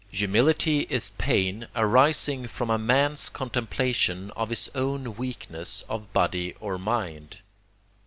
[0.09, 6.79] Humility is pain arising from a man's contemplation of his own weakness of body or
[6.79, 7.37] mind.